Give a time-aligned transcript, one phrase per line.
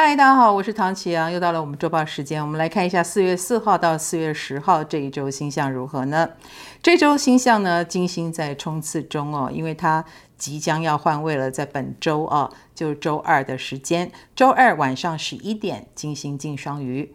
[0.00, 6.30] 嗨，大家好，我是唐綺阳，又到了我们周报时间，我们来看一下四月四号到四月十号这一周星象如何呢？
[6.80, 10.04] 这周星象呢，金星在冲刺中哦，因为它
[10.36, 17.12] 即将要换位了，在本周啊，就周二的时间，周二晚上十一点，金星进双鱼，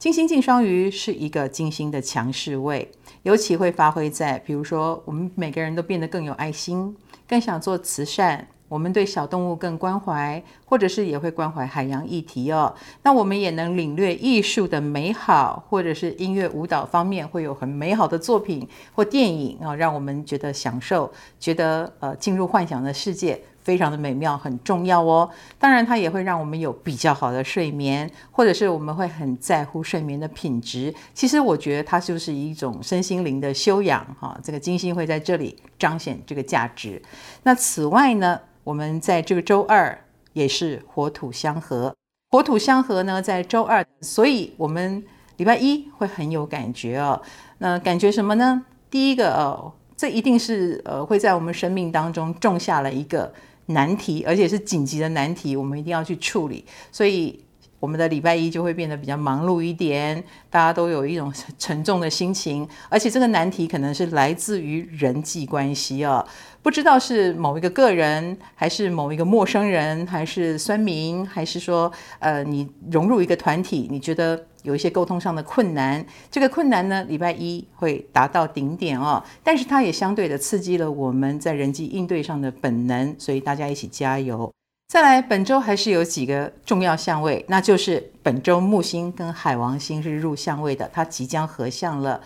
[0.00, 2.90] 金星进双鱼是一个金星的强势位，
[3.22, 6.96] 尤其会发挥在，比如说我们每个人都变得更有爱心，
[7.28, 8.48] 更想做慈善。
[8.74, 12.74] 我们对小动物更关怀，或者是也会关怀海洋议题哦。
[13.04, 25.28] 那我们也能领略艺术的美好，或者是音乐舞蹈方面会有很美好的作品或电影啊，让我们觉得享受，觉得呃进入幻想的世界，非常的美妙，很重要哦。
[25.58, 30.94] 当然，它也会让我们有比较好的睡眠，或者是我们会很在乎睡眠的品质。
[31.14, 34.38] 其实我觉得它就是一种身心灵的修养哈。
[34.44, 37.02] 这个金星会在这里彰显这个价值。
[37.42, 39.98] 那此外呢，我们在这个周二
[40.34, 41.94] 也是火土相合，
[42.30, 45.02] 火土相合呢，在周二，所以我们
[45.38, 47.20] 礼拜一会很有感觉哦。
[47.58, 48.64] 那感觉什么呢？
[48.90, 53.32] 第一个哦，这一定是呃会在我们生命当中种下了一个
[53.66, 56.64] 难题，而且是紧急的难题，我们一定要去处理。
[56.92, 57.44] 所以
[57.84, 66.26] 我们的礼拜一就会变得比较忙碌一点，大家都有一种沉重的心情，而且这个难题可能是来自于人际关系哦。
[66.62, 76.02] 不知道是某一个个人，还是某一个陌生人，还是酸民，还是说，呃，你融入一个团体，你觉得有一些沟通上的困难。
[76.30, 84.50] 这个困难呢，礼拜一会达到顶点哦，但是它也相对的刺激了我们在人际应对上的本能，所以大家一起加油。
[84.86, 92.20] 再来，本周还是有几个重要相位，那就是本周木星跟海王星是入相位的，它即将合相了。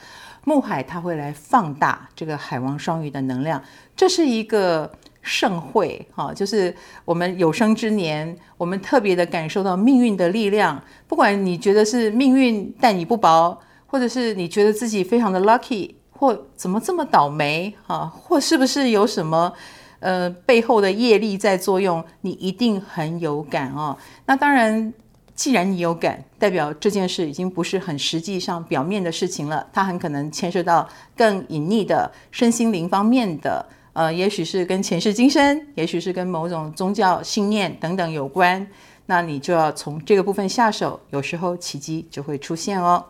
[0.45, 3.63] 木海它会来放大这个海王双鱼的能量，
[3.97, 4.91] 这是一个
[5.23, 6.75] 盛会哈，就是
[7.05, 10.83] 我们有生之年，我们特别的感受到命运的力量。
[11.07, 19.53] 不管你觉得是命运待你不薄，或者是你觉得自己非常的 lucky，或怎么这么倒霉哈，或是不是有什么
[20.01, 23.97] 呃背后的业力在作用，你一定很有感哦。
[24.27, 24.93] 那当然。
[25.39, 38.67] 既然你有感，代表这件事已经不是很实际上表面的事情了，它很可能牵涉到更隐秘的身心灵方面的，呃，也许是跟前世今生，也许是跟某种宗教信念等等有关。
[39.07, 43.05] 那你就要从这个部分下手，有时候奇迹就会出现哦。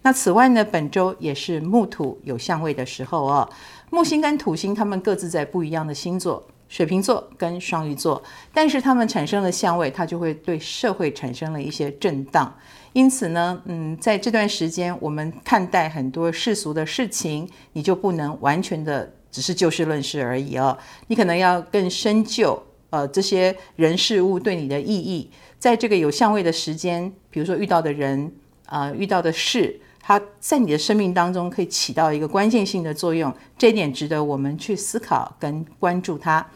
[0.00, 3.46] 那此外呢，本周也是木土有相位的时候哦，
[3.94, 6.44] 木星跟土星他们各自在不一样的星座。
[6.68, 8.20] 水瓶座跟双鱼座，
[8.52, 12.52] 但是他们产生了相位，它就会对社会产生了一些震荡。
[12.92, 20.76] 因此呢，嗯，在这段时间，我们看待很多世俗的事情，你就不能完全的只是就事论事而已哦。
[21.06, 25.30] 你可能要更深究，呃，这些人事物对你的意义。
[25.60, 28.32] 在这个有相位的时间，比如说遇到的人，
[28.66, 29.80] 啊、遇到的事。
[30.06, 36.46] 它在你的生命当中可以起到一个关键性的作用，这一点值得我们去思考跟关注它。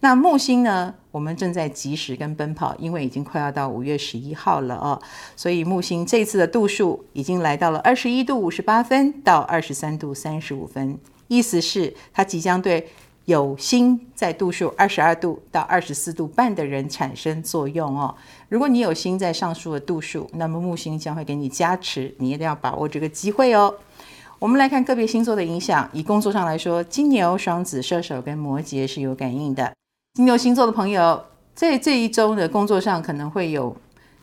[0.00, 0.94] 那木星呢？
[1.10, 5.00] 我们正在及时跟奔跑，因为已经快要到五月十一号了哦，
[5.34, 10.98] 所以木星这次的度数已经来到了二十一度五十八分到二十三度三十五分，
[11.28, 12.88] 意思是它即将对。
[13.28, 18.14] 有星在度数二十二度到二十四度半的人产生作用哦。
[18.48, 23.74] 如果你有星在上述的度数，那么木星将会给你加持，你一定要把握这个机会哦。
[24.38, 25.86] 我们来看个别星座的影响。
[25.92, 29.74] 以工作上来说，金牛、双子、射手跟摩羯是有感应的。
[30.14, 31.22] 金牛星座的朋友，
[31.54, 33.76] 在这一周的工作上可能会有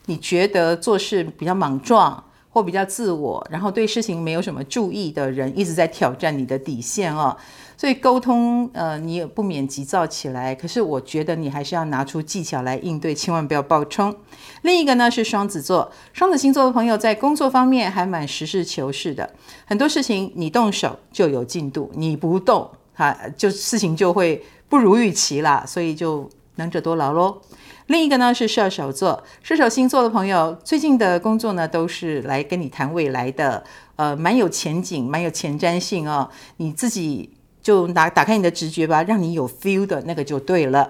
[0.06, 7.36] 你觉得做事比较莽撞或比较自我，然后对事情没有什么注意的人，一直在挑战你的底线哦。
[7.76, 10.54] 所以沟通，呃，你也不免急躁起来。
[10.54, 14.14] 可是我觉得你还是要拿出技巧来应对，千万不要暴冲。
[14.62, 19.30] 另一个呢是双子座，双子星座的朋友在工作方面还蛮实事求是的，
[19.66, 25.62] 很多事情你动手就有进度，你不动，哈，就事情就会不如预期啦。
[25.66, 27.42] 所以就能者多劳喽。
[27.88, 33.62] 另一个呢是射手座，射手星座的朋友最近的工作呢都是来跟你谈未来的，
[33.96, 37.35] 呃，蛮有前景，蛮有前瞻性哦，你自己。
[37.66, 40.88] 就打打开你的直觉吧，让你有 feel 的那个就对了。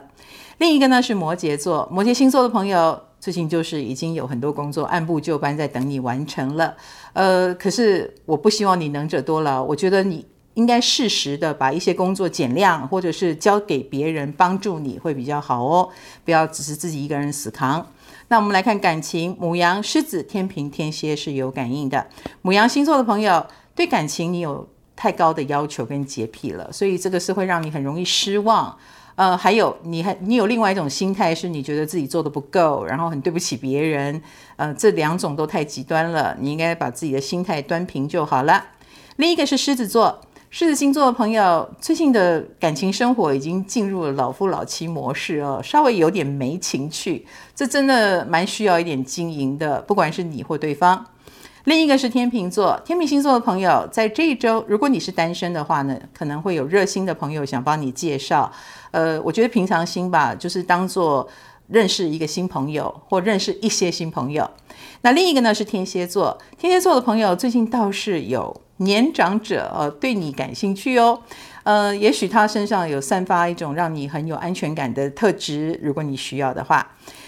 [0.58, 6.76] 另一个呢是摩羯座，摩羯星座的朋友最近就是已经有很多工作按部就班在等你完成了。
[7.14, 15.88] 呃，可是我不希望你能者多劳，我觉得你应该适时的把一些工作减量，或者是交给别人帮助你会比较好哦，
[16.26, 17.87] 不要只是自己一个人死扛。
[18.28, 22.06] 那我们来看感情，母羊、狮子、天平、天蝎是有感应的。
[22.43, 28.75] 母羊星座的朋友对感情你有太高的要求跟洁癖了，所以这个是会让你很容易失望，
[29.15, 34.21] 呃，还有你还你有另外一种心态，是你觉得自己做的不够，然后很对不起别人。
[34.57, 38.65] 呃，这两种都太极端了，你应该把自己的心态端平就好了。
[39.17, 51.05] 另一个是狮子座，狮子星座的朋友最近的感情生活已经进入了老夫老妻模式哦，稍微有点没情趣，这真的蛮需要一点经营的，不管是你或对方。
[51.67, 58.53] 另一个是天秤座，天秤星座的朋友在这一周，如果你是单身的话呢，可能会有热心的朋友想帮你介绍。
[58.93, 61.29] 呃，我觉得平常心吧，就是当做
[61.67, 64.49] 认识一个新朋友或认识一些新朋友。
[65.01, 71.20] 那另一个呢是天蝎座，天蝎座的朋友最近倒是有年长者呃对你感兴趣哦，
[71.64, 76.87] 呃，也许他身上有散发一种让你很有安全感的特质，如果你需要的话。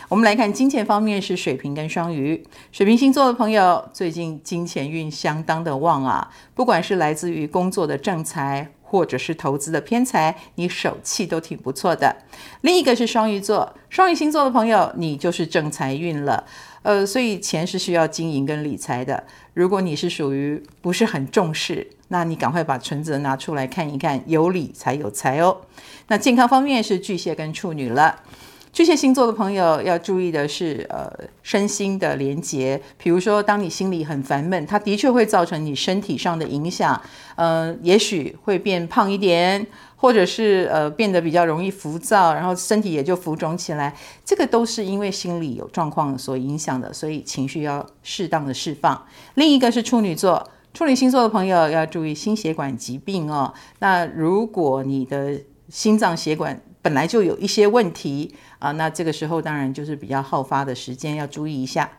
[0.08, 2.42] 我们来看金钱方面是水瓶跟双鱼，
[2.72, 12.16] 水瓶星座的朋友最近金钱运相当的旺啊，不管是来自于工作的正财，或者是投资的偏财，你手气都挺不错的。
[12.62, 16.42] 另一个是双鱼座，双鱼星座的朋友，你就是正财运了，
[16.82, 19.24] 呃，所以钱是需要经营跟理财的。
[19.54, 25.62] 如果你是属于不是很重视，那你赶快把存折拿出来看一看，有理才有财哦。
[26.06, 28.22] 那健康方面是巨蟹跟处女了。
[28.72, 31.10] 巨蟹星座的朋友要注意的是，呃，
[31.42, 32.80] 身心的连结。
[32.96, 37.00] 比如说，当你心里很烦闷，它的确会造成你身体上的影响。
[37.36, 39.66] 呃，也许会变胖一点，
[39.96, 43.94] 或者是呃变得比较容易浮躁，然后身体也就浮肿起来。
[44.24, 49.06] 这个都是因为心理有状况所影响的，所以情绪要适当的释放。
[49.34, 53.52] 另一个是处女座，处女星座的朋友要注意心血管疾病哦。
[53.78, 61.97] 那如果你的心脏血管本来就有一些问题啊，那这个时候当然就是比较好发的时间，要注意一下。